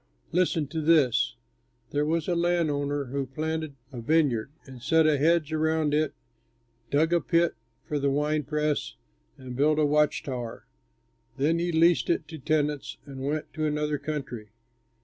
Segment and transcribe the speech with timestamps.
[0.31, 1.35] "Listen to this:
[1.91, 6.15] There was a landowner who planted a vineyard, and set a hedge around it,
[6.89, 7.53] dug a pit
[7.85, 8.95] for the wine press,
[9.37, 10.65] and built a watch tower.
[11.37, 14.49] Then he leased it to tenants and went to another country.